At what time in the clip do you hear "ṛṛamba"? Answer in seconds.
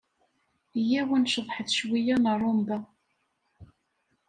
2.35-2.77